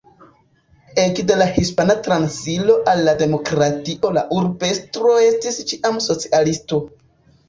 [1.01, 6.81] Ekde la Hispana Transiro al la Demokratio la urbestro estis ĉiam socialisto.